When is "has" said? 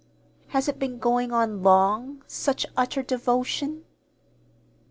0.47-0.67